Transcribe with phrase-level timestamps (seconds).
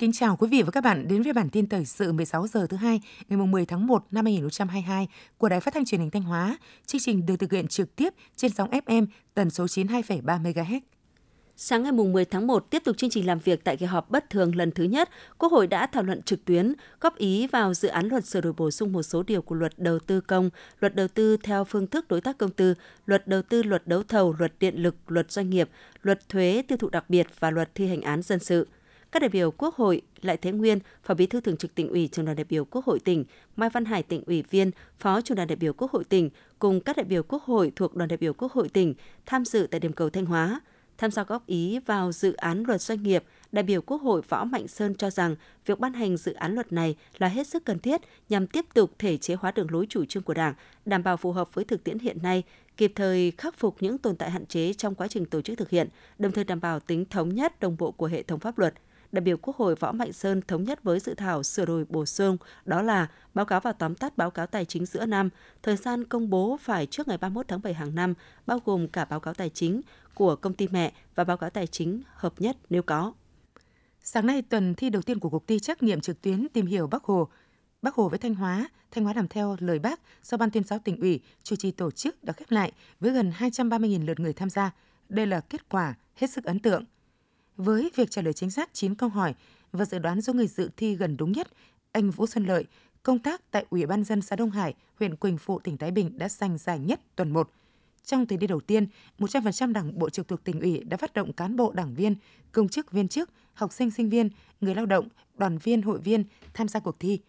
[0.00, 2.66] kính chào quý vị và các bạn đến với bản tin thời sự 16 giờ
[2.66, 5.08] thứ hai ngày 10 tháng 1 năm 2022
[5.38, 6.58] của Đài Phát thanh Truyền hình Thanh Hóa.
[6.86, 10.80] Chương trình được thực hiện trực tiếp trên sóng FM tần số 92,3 MHz.
[11.56, 14.30] Sáng ngày 10 tháng 1, tiếp tục chương trình làm việc tại kỳ họp bất
[14.30, 15.08] thường lần thứ nhất,
[15.38, 18.52] Quốc hội đã thảo luận trực tuyến, góp ý vào dự án luật sửa đổi
[18.52, 21.86] bổ sung một số điều của luật đầu tư công, luật đầu tư theo phương
[21.86, 22.74] thức đối tác công tư,
[23.06, 25.68] luật đầu tư, luật đấu thầu, luật điện lực, luật doanh nghiệp,
[26.02, 28.66] luật thuế tiêu thụ đặc biệt và luật thi hành án dân sự–
[29.12, 32.08] các đại biểu Quốc hội Lại Thế Nguyên, Phó Bí thư Thường trực tỉnh ủy,
[32.12, 33.24] Trường đoàn đại biểu Quốc hội tỉnh,
[33.56, 36.80] Mai Văn Hải tỉnh ủy viên, Phó Chủ đoàn đại biểu Quốc hội tỉnh cùng
[36.80, 38.94] các đại biểu Quốc hội thuộc đoàn đại biểu Quốc hội tỉnh
[39.26, 40.60] tham dự tại điểm cầu Thanh Hóa.
[40.98, 44.44] Tham gia góp ý vào dự án luật doanh nghiệp, đại biểu Quốc hội Võ
[44.44, 47.78] Mạnh Sơn cho rằng việc ban hành dự án luật này là hết sức cần
[47.78, 50.54] thiết nhằm tiếp tục thể chế hóa đường lối chủ trương của Đảng,
[50.84, 52.42] đảm bảo phù hợp với thực tiễn hiện nay,
[52.76, 55.70] kịp thời khắc phục những tồn tại hạn chế trong quá trình tổ chức thực
[55.70, 58.74] hiện, đồng thời đảm bảo tính thống nhất đồng bộ của hệ thống pháp luật–
[59.12, 62.06] đại biểu Quốc hội Võ Mạnh Sơn thống nhất với dự thảo sửa đổi bổ
[62.06, 65.28] sung, đó là báo cáo và tóm tắt báo cáo tài chính giữa năm,
[65.62, 68.14] thời gian công bố phải trước ngày 31 tháng 7 hàng năm,
[68.46, 69.80] bao gồm cả báo cáo tài chính
[70.14, 73.12] của công ty mẹ và báo cáo tài chính hợp nhất nếu có.
[74.02, 76.86] Sáng nay, tuần thi đầu tiên của cuộc thi trắc nghiệm trực tuyến tìm hiểu
[76.86, 77.28] Bắc Hồ,
[77.82, 80.78] Bắc Hồ với Thanh Hóa, Thanh Hóa làm theo lời Bác do Ban tuyên giáo
[80.78, 84.50] tỉnh ủy chủ trì tổ chức đã khép lại với gần 230.000 lượt người tham
[84.50, 84.70] gia.
[85.08, 86.84] Đây là kết quả hết sức ấn tượng.
[87.62, 89.34] Với việc trả lời chính xác 9 câu hỏi
[89.72, 91.48] và dự đoán số người dự thi gần đúng nhất,
[91.92, 92.64] anh Vũ Xuân Lợi,
[93.02, 96.18] công tác tại Ủy ban dân xã Đông Hải, huyện Quỳnh Phụ, tỉnh Thái Bình
[96.18, 97.50] đã giành giải nhất tuần 1.
[98.04, 98.86] Trong thời đi đầu tiên,
[99.18, 102.14] 100% đảng bộ trực thuộc tỉnh ủy đã phát động cán bộ đảng viên,
[102.52, 104.28] công chức viên chức, học sinh sinh viên,
[104.60, 107.20] người lao động, đoàn viên hội viên tham gia cuộc thi.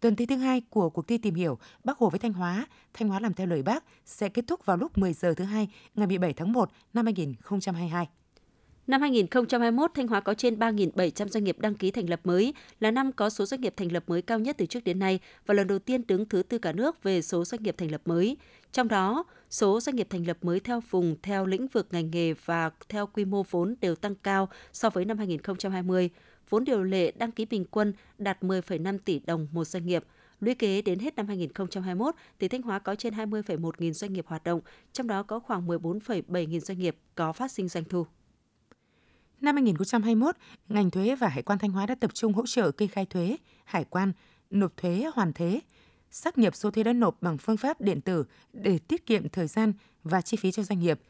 [0.00, 3.08] Tuần thi thứ hai của cuộc thi tìm hiểu Bắc Hồ với Thanh Hóa, Thanh
[3.08, 6.06] Hóa làm theo lời Bác sẽ kết thúc vào lúc 10 giờ thứ hai ngày
[6.06, 8.08] 17 tháng 1 năm 2022.
[8.92, 12.90] Năm 2021, Thanh Hóa có trên 3.700 doanh nghiệp đăng ký thành lập mới, là
[12.90, 15.54] năm có số doanh nghiệp thành lập mới cao nhất từ trước đến nay và
[15.54, 18.36] lần đầu tiên đứng thứ tư cả nước về số doanh nghiệp thành lập mới.
[18.72, 22.32] Trong đó, số doanh nghiệp thành lập mới theo vùng, theo lĩnh vực ngành nghề
[22.44, 26.10] và theo quy mô vốn đều tăng cao so với năm 2020.
[26.48, 30.04] Vốn điều lệ đăng ký bình quân đạt 10,5 tỷ đồng một doanh nghiệp.
[30.40, 34.26] Lũy kế đến hết năm 2021, tỉnh Thanh Hóa có trên 20,1 nghìn doanh nghiệp
[34.28, 34.60] hoạt động,
[34.92, 38.06] trong đó có khoảng 14,7 nghìn doanh nghiệp có phát sinh doanh thu.
[39.42, 40.36] Năm 2021,
[40.68, 43.36] ngành thuế và hải quan Thanh Hóa đã tập trung hỗ trợ kê khai thuế,
[43.64, 44.12] hải quan,
[44.50, 45.60] nộp thuế hoàn thuế,
[46.10, 49.46] xác nhập số thuế đã nộp bằng phương pháp điện tử để tiết kiệm thời
[49.46, 49.72] gian
[50.04, 51.00] và chi phí cho doanh nghiệp.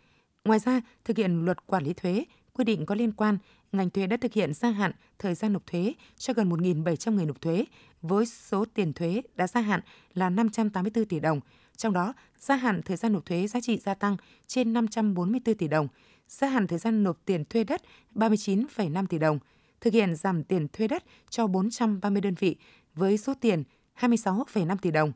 [0.44, 3.38] Ngoài ra, thực hiện luật quản lý thuế, quy định có liên quan,
[3.72, 7.26] ngành thuế đã thực hiện gia hạn thời gian nộp thuế cho gần 1.700 người
[7.26, 7.64] nộp thuế
[8.02, 9.80] với số tiền thuế đã gia hạn
[10.14, 11.40] là 584 tỷ đồng,
[11.76, 14.16] trong đó gia hạn thời gian nộp thuế giá trị gia tăng
[14.46, 15.88] trên 544 tỷ đồng–
[16.32, 17.82] gia hạn thời gian nộp tiền thuê đất
[18.14, 19.38] 39,5 tỷ đồng,
[19.80, 22.56] thực hiện giảm tiền thuê đất cho 430 đơn vị
[22.94, 23.62] với số tiền
[23.98, 25.12] 26,5 tỷ đồng,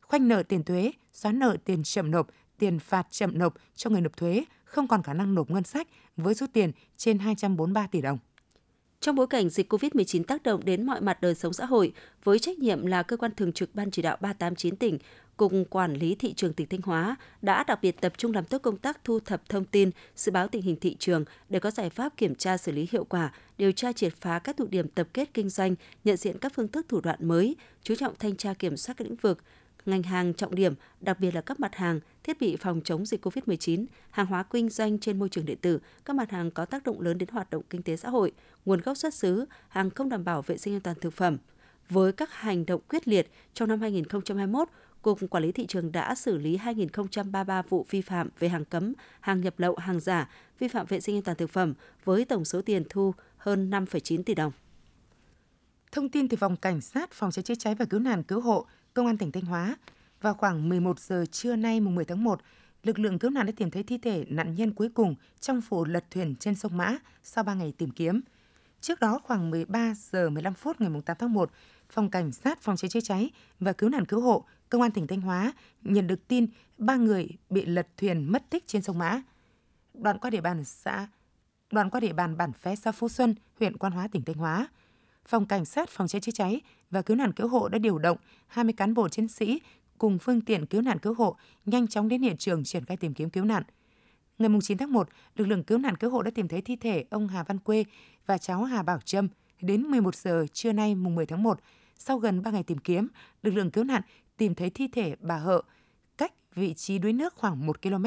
[0.00, 2.26] khoanh nợ tiền thuế, xóa nợ tiền chậm nộp,
[2.58, 5.88] tiền phạt chậm nộp cho người nộp thuế không còn khả năng nộp ngân sách
[6.16, 8.18] với số tiền trên 243 tỷ đồng.
[9.04, 11.92] Trong bối cảnh dịch COVID-19 tác động đến mọi mặt đời sống xã hội,
[12.24, 14.98] với trách nhiệm là cơ quan thường trực Ban chỉ đạo 389 tỉnh,
[15.36, 18.58] Cục Quản lý Thị trường tỉnh Thanh Hóa đã đặc biệt tập trung làm tốt
[18.58, 21.90] công tác thu thập thông tin, dự báo tình hình thị trường để có giải
[21.90, 25.08] pháp kiểm tra xử lý hiệu quả, điều tra triệt phá các tụ điểm tập
[25.14, 25.74] kết kinh doanh,
[26.04, 29.04] nhận diện các phương thức thủ đoạn mới, chú trọng thanh tra kiểm soát các
[29.04, 29.38] lĩnh vực,
[29.86, 33.26] ngành hàng trọng điểm, đặc biệt là các mặt hàng, thiết bị phòng chống dịch
[33.26, 36.84] COVID-19, hàng hóa kinh doanh trên môi trường điện tử, các mặt hàng có tác
[36.84, 38.32] động lớn đến hoạt động kinh tế xã hội,
[38.64, 41.36] nguồn gốc xuất xứ, hàng không đảm bảo vệ sinh an toàn thực phẩm.
[41.88, 44.68] Với các hành động quyết liệt trong năm 2021,
[45.02, 48.92] Cục Quản lý Thị trường đã xử lý 2.033 vụ vi phạm về hàng cấm,
[49.20, 51.74] hàng nhập lậu, hàng giả, vi phạm vệ sinh an toàn thực phẩm
[52.04, 54.52] với tổng số tiền thu hơn 5,9 tỷ đồng.
[55.92, 58.66] Thông tin từ Phòng Cảnh sát Phòng cháy chữa cháy và Cứu nạn Cứu hộ,
[58.94, 59.76] Công an tỉnh Thanh Hóa,
[60.20, 62.40] vào khoảng 11 giờ trưa nay mùng 10 tháng 1,
[62.82, 65.84] lực lượng cứu nạn đã tìm thấy thi thể nạn nhân cuối cùng trong vụ
[65.84, 68.20] lật thuyền trên sông Mã sau 3 ngày tìm kiếm.
[68.80, 71.50] Trước đó khoảng 13 giờ 15 phút ngày 8 tháng 1,
[71.90, 75.06] Phòng Cảnh sát Phòng cháy chữa cháy và Cứu nạn Cứu hộ Công an tỉnh
[75.06, 75.52] Thanh Hóa
[75.82, 76.46] nhận được tin
[76.78, 79.22] ba người bị lật thuyền mất tích trên sông Mã.
[79.94, 81.08] Đoạn qua địa bàn xã
[81.70, 84.68] đoạn qua địa bàn bản Phé xã Phú Xuân, huyện Quan Hóa, tỉnh Thanh Hóa.
[85.26, 88.18] Phòng Cảnh sát Phòng cháy chữa cháy và Cứu nạn Cứu hộ đã điều động
[88.46, 89.60] 20 cán bộ chiến sĩ
[89.98, 93.14] cùng phương tiện cứu nạn cứu hộ nhanh chóng đến hiện trường triển khai tìm
[93.14, 93.62] kiếm cứu nạn.
[94.38, 97.04] Ngày 9 tháng 1, lực lượng cứu nạn cứu hộ đã tìm thấy thi thể
[97.10, 97.84] ông Hà Văn Quê
[98.26, 99.28] và cháu Hà Bảo Trâm
[99.60, 101.60] đến 11 giờ trưa nay mùng 10 tháng 1.
[101.98, 103.08] Sau gần 3 ngày tìm kiếm,
[103.42, 104.02] lực lượng cứu nạn
[104.36, 105.62] tìm thấy thi thể bà Hợ
[106.18, 108.04] cách vị trí đuối nước khoảng 1 km.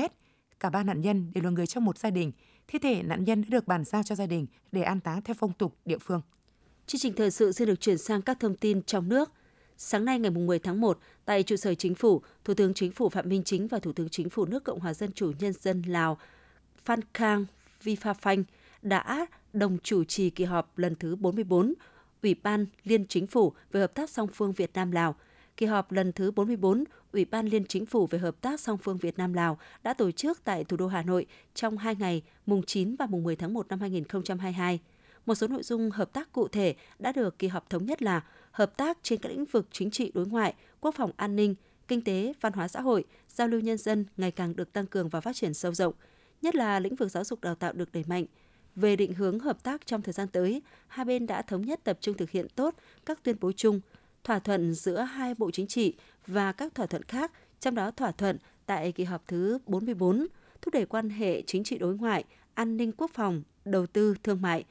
[0.60, 2.32] Cả ba nạn nhân đều là người trong một gia đình.
[2.68, 5.36] Thi thể nạn nhân đã được bàn giao cho gia đình để an táng theo
[5.40, 6.22] phong tục địa phương.
[6.88, 9.32] Chương trình thời sự sẽ được chuyển sang các thông tin trong nước.
[9.78, 13.10] Sáng nay ngày 10 tháng 1, tại trụ sở chính phủ, Thủ tướng Chính phủ
[13.10, 15.82] Phạm Minh Chính và Thủ tướng Chính phủ nước Cộng hòa Dân chủ Nhân dân
[15.82, 16.18] Lào
[16.84, 17.46] Phan Khang
[17.84, 18.44] Viphafanh
[18.82, 21.74] đã đồng chủ trì kỳ họp lần thứ 44
[22.24, 25.16] Ủy ban Liên Chính phủ về hợp tác song phương Việt Nam Lào.
[25.58, 28.98] Kỳ họp lần thứ 44 Ủy ban Liên Chính phủ về hợp tác song phương
[28.98, 32.64] Việt Nam Lào đã tổ chức tại thủ đô Hà Nội trong hai ngày mùng
[32.64, 34.80] 9 và mùng 10 tháng 1 năm 2022.
[35.26, 38.22] Một số nội dung hợp tác cụ thể đã được kỳ họp thống nhất là
[38.52, 41.56] hợp tác trên các lĩnh vực chính trị đối ngoại, quốc phòng an ninh,
[41.88, 45.10] kinh tế, văn hóa xã hội, giao lưu nhân dân ngày càng được tăng cường
[45.10, 45.94] và phát triển sâu rộng,
[46.42, 48.26] nhất là lĩnh vực giáo dục đào tạo được đẩy mạnh.
[48.76, 51.98] Về định hướng hợp tác trong thời gian tới, hai bên đã thống nhất tập
[52.02, 52.76] trung thực hiện tốt
[53.06, 53.82] các tuyên bố chung,
[54.24, 55.94] thỏa thuận giữa hai bộ chính trị
[56.28, 60.28] và các thỏa thuận khác, trong đó thỏa thuận tại kỳ họp thứ 44
[60.62, 62.24] thúc đẩy quan hệ chính trị đối ngoại,
[62.54, 64.66] an ninh quốc phòng, đầu tư, thương mại,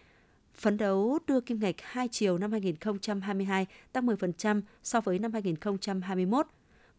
[0.55, 6.47] phấn đấu đưa kim ngạch hai chiều năm 2022 tăng 10% so với năm 2021,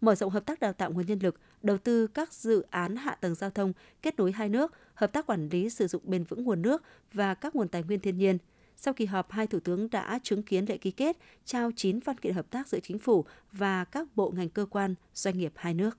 [0.01, 3.15] mở rộng hợp tác đào tạo nguồn nhân lực, đầu tư các dự án hạ
[3.15, 6.43] tầng giao thông kết nối hai nước, hợp tác quản lý sử dụng bền vững
[6.43, 6.83] nguồn nước
[7.13, 8.37] và các nguồn tài nguyên thiên nhiên.
[8.75, 12.17] Sau kỳ họp, hai thủ tướng đã chứng kiến lễ ký kết trao 9 văn
[12.17, 15.73] kiện hợp tác giữa chính phủ và các bộ ngành cơ quan, doanh nghiệp hai
[15.73, 15.97] nước.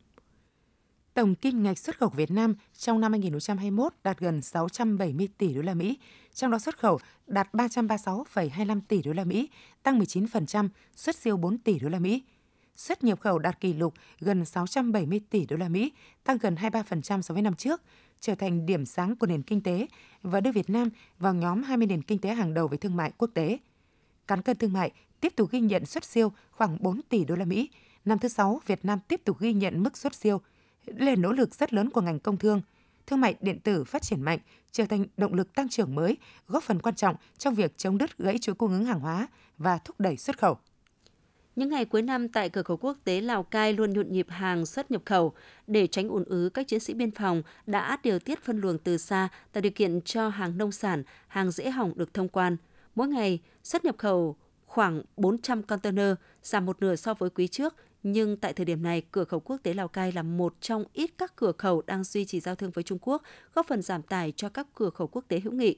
[1.14, 5.62] Tổng kim ngạch xuất khẩu Việt Nam trong năm 2021 đạt gần 670 tỷ đô
[5.62, 5.98] la Mỹ,
[6.34, 9.48] trong đó xuất khẩu đạt 336,25 tỷ đô la Mỹ,
[9.82, 12.22] tăng 19%, xuất siêu 4 tỷ đô la Mỹ.
[12.76, 15.92] Xuất nhập khẩu đạt kỷ lục gần 670 tỷ đô la Mỹ,
[16.24, 17.82] tăng gần 23% so với năm trước,
[18.20, 19.86] trở thành điểm sáng của nền kinh tế
[20.22, 20.88] và đưa Việt Nam
[21.18, 23.58] vào nhóm 20 nền kinh tế hàng đầu về thương mại quốc tế.
[24.26, 24.90] Cán cân thương mại
[25.20, 27.70] tiếp tục ghi nhận xuất siêu khoảng 4 tỷ đô la Mỹ.
[28.04, 30.40] Năm thứ sáu Việt Nam tiếp tục ghi nhận mức xuất siêu
[30.86, 32.60] là nỗ lực rất lớn của ngành công thương.
[33.06, 34.38] Thương mại điện tử phát triển mạnh,
[34.72, 36.16] trở thành động lực tăng trưởng mới,
[36.48, 39.28] góp phần quan trọng trong việc chống đứt gãy chuỗi cung ứng hàng hóa
[39.58, 40.58] và thúc đẩy xuất khẩu.
[41.56, 44.66] Những ngày cuối năm tại cửa khẩu quốc tế Lào Cai luôn nhộn nhịp hàng
[44.66, 45.32] xuất nhập khẩu.
[45.66, 48.96] Để tránh ùn ứ, các chiến sĩ biên phòng đã điều tiết phân luồng từ
[48.96, 52.56] xa, tạo điều kiện cho hàng nông sản, hàng dễ hỏng được thông quan.
[52.94, 57.74] Mỗi ngày, xuất nhập khẩu khoảng 400 container, giảm một nửa so với quý trước,
[58.04, 61.10] nhưng tại thời điểm này, cửa khẩu quốc tế Lào Cai là một trong ít
[61.18, 63.22] các cửa khẩu đang duy trì giao thương với Trung Quốc,
[63.54, 65.76] góp phần giảm tải cho các cửa khẩu quốc tế hữu nghị.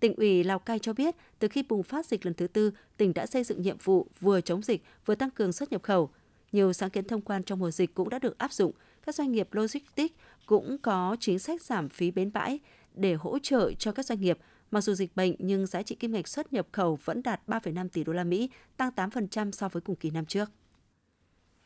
[0.00, 3.14] Tỉnh ủy Lào Cai cho biết, từ khi bùng phát dịch lần thứ tư, tỉnh
[3.14, 6.10] đã xây dựng nhiệm vụ vừa chống dịch, vừa tăng cường xuất nhập khẩu.
[6.52, 8.72] Nhiều sáng kiến thông quan trong mùa dịch cũng đã được áp dụng.
[9.06, 10.14] Các doanh nghiệp logistics
[10.46, 12.58] cũng có chính sách giảm phí bến bãi
[12.94, 14.38] để hỗ trợ cho các doanh nghiệp.
[14.70, 17.88] Mặc dù dịch bệnh nhưng giá trị kim ngạch xuất nhập khẩu vẫn đạt 3,5
[17.88, 20.50] tỷ đô la Mỹ, tăng 8% so với cùng kỳ năm trước.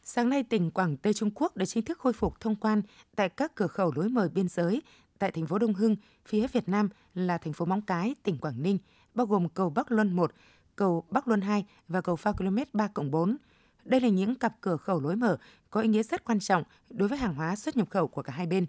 [0.02, 2.82] Sáng nay, tỉnh Quảng Tây Trung Quốc đã chính thức khôi phục thông quan
[3.17, 4.82] tại các cửa khẩu lối mở biên giới
[5.19, 8.62] tại thành phố Đông Hưng, phía Việt Nam là thành phố Móng Cái, tỉnh Quảng
[8.62, 8.79] Ninh,
[9.14, 10.32] bao gồm cầu Bắc Luân 1,
[10.76, 13.37] cầu Bắc Luân 2 và cầu phao km 3 4.
[13.85, 15.38] Đây là những cặp cửa khẩu lối mở
[15.70, 18.32] có ý nghĩa rất quan trọng đối với hàng hóa xuất nhập khẩu của cả
[18.32, 18.67] hai bên.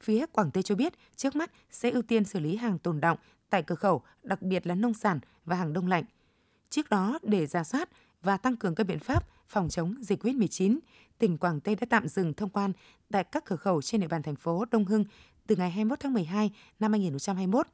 [0.00, 3.18] Phía Quảng Tây cho biết, trước mắt sẽ ưu tiên xử lý hàng tồn động
[3.50, 6.04] tại cửa khẩu, đặc biệt là nông sản và hàng đông lạnh.
[6.70, 7.88] Trước đó, để ra soát
[8.24, 10.78] và tăng cường các biện pháp phòng chống dịch COVID-19,
[11.18, 12.72] tỉnh Quảng Tây đã tạm dừng thông quan
[13.10, 15.04] tại các cửa khẩu trên địa bàn thành phố Đông Hưng
[15.46, 17.66] từ ngày 21 tháng 12 năm 2021.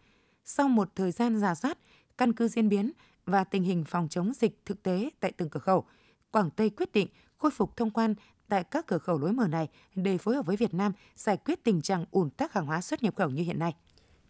[0.44, 1.78] Sau một thời gian giả soát,
[2.18, 2.92] căn cứ diễn biến
[3.26, 5.84] và tình hình phòng chống dịch thực tế tại từng cửa khẩu,
[6.30, 7.08] Quảng Tây quyết định
[7.38, 8.14] khôi phục thông quan
[8.48, 11.64] tại các cửa khẩu lối mở này để phối hợp với Việt Nam giải quyết
[11.64, 13.74] tình trạng ùn tắc hàng hóa xuất nhập khẩu như hiện nay.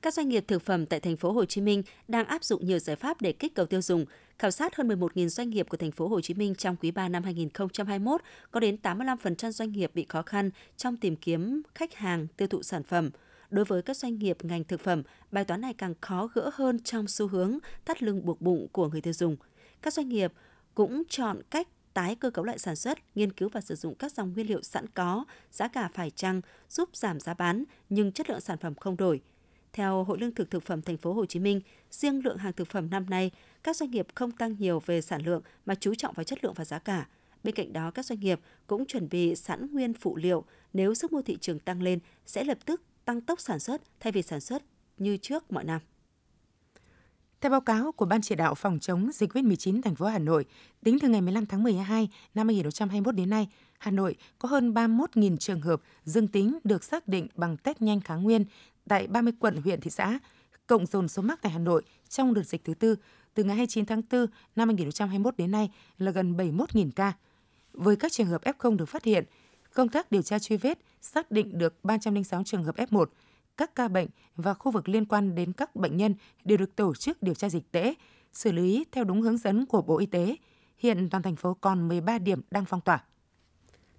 [0.03, 2.79] Các doanh nghiệp thực phẩm tại thành phố Hồ Chí Minh đang áp dụng nhiều
[2.79, 4.05] giải pháp để kích cầu tiêu dùng.
[4.39, 7.09] Khảo sát hơn 11.000 doanh nghiệp của thành phố Hồ Chí Minh trong quý 3
[7.09, 12.27] năm 2021, có đến 85% doanh nghiệp bị khó khăn trong tìm kiếm khách hàng
[12.37, 13.11] tiêu thụ sản phẩm.
[13.51, 15.03] Đối với các doanh nghiệp ngành thực phẩm,
[15.33, 18.89] bài toán này càng khó gỡ hơn trong xu hướng thắt lưng buộc bụng của
[18.89, 19.37] người tiêu dùng.
[19.83, 20.33] Các doanh nghiệp
[20.75, 24.13] cũng chọn cách tái cơ cấu lại sản xuất, nghiên cứu và sử dụng các
[24.13, 28.31] dòng nguyên liệu sẵn có, giá cả phải chăng, giúp giảm giá bán nhưng chất
[28.31, 29.21] lượng sản phẩm không đổi.
[29.73, 31.61] Theo Hội Lương thực Thực phẩm Thành phố Hồ Chí Minh,
[31.91, 33.31] riêng lượng hàng thực phẩm năm nay,
[33.63, 36.55] các doanh nghiệp không tăng nhiều về sản lượng mà chú trọng vào chất lượng
[36.57, 37.07] và giá cả.
[37.45, 41.13] Bên cạnh đó, các doanh nghiệp cũng chuẩn bị sẵn nguyên phụ liệu nếu sức
[41.13, 44.41] mua thị trường tăng lên sẽ lập tức tăng tốc sản xuất thay vì sản
[44.41, 44.63] xuất
[44.99, 45.81] như trước mọi năm.
[47.41, 50.45] Theo báo cáo của Ban chỉ đạo phòng chống dịch COVID-19 thành phố Hà Nội,
[50.85, 53.49] tính từ ngày 15 tháng 12 năm 2021 đến nay,
[53.79, 58.01] Hà Nội có hơn 31.000 trường hợp dương tính được xác định bằng test nhanh
[58.01, 58.45] kháng nguyên
[58.91, 60.19] tại 30 quận, huyện, thị xã,
[60.67, 62.97] cộng dồn số mắc tại Hà Nội trong đợt dịch thứ tư
[63.35, 67.13] từ ngày 29 tháng 4 năm 2021 đến nay là gần 71.000 ca.
[67.73, 69.25] Với các trường hợp F0 được phát hiện,
[69.75, 73.05] công tác điều tra truy vết xác định được 306 trường hợp F1,
[73.57, 76.95] các ca bệnh và khu vực liên quan đến các bệnh nhân đều được tổ
[76.95, 77.95] chức điều tra dịch tễ,
[78.33, 80.37] xử lý theo đúng hướng dẫn của Bộ Y tế.
[80.79, 83.05] Hiện toàn thành phố còn 13 điểm đang phong tỏa.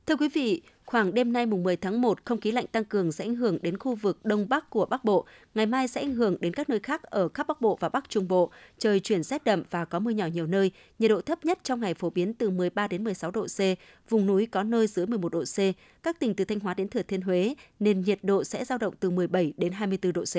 [0.05, 3.11] Thưa quý vị, khoảng đêm nay mùng 10 tháng 1, không khí lạnh tăng cường
[3.11, 5.25] sẽ ảnh hưởng đến khu vực Đông Bắc của Bắc Bộ.
[5.55, 8.09] Ngày mai sẽ ảnh hưởng đến các nơi khác ở khắp Bắc Bộ và Bắc
[8.09, 8.51] Trung Bộ.
[8.77, 10.71] Trời chuyển rét đậm và có mưa nhỏ nhiều nơi.
[10.99, 13.59] Nhiệt độ thấp nhất trong ngày phổ biến từ 13 đến 16 độ C,
[14.09, 15.57] vùng núi có nơi dưới 11 độ C.
[16.03, 18.93] Các tỉnh từ Thanh Hóa đến Thừa Thiên Huế, nên nhiệt độ sẽ dao động
[18.99, 20.35] từ 17 đến 24 độ C.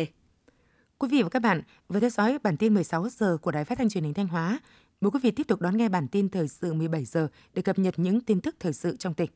[0.98, 3.78] Quý vị và các bạn vừa theo dõi bản tin 16 giờ của Đài Phát
[3.78, 4.58] thanh Truyền hình Thanh Hóa.
[5.00, 7.78] Mời quý vị tiếp tục đón nghe bản tin thời sự 17 giờ để cập
[7.78, 9.30] nhật những tin tức thời sự trong tỉnh.